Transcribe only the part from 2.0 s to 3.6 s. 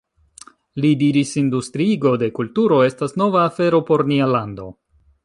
de kulturo estas nova